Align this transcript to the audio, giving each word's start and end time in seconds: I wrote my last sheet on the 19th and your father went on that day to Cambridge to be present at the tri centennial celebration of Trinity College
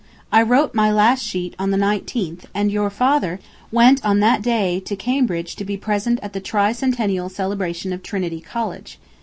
I 0.31 0.41
wrote 0.41 0.73
my 0.73 0.91
last 0.91 1.23
sheet 1.23 1.53
on 1.59 1.69
the 1.69 1.77
19th 1.77 2.45
and 2.55 2.71
your 2.71 2.89
father 2.89 3.39
went 3.71 4.03
on 4.03 4.19
that 4.19 4.41
day 4.41 4.79
to 4.79 4.95
Cambridge 4.95 5.55
to 5.57 5.63
be 5.63 5.77
present 5.77 6.19
at 6.23 6.33
the 6.33 6.41
tri 6.41 6.71
centennial 6.71 7.29
celebration 7.29 7.93
of 7.93 8.01
Trinity 8.01 8.41
College 8.41 8.97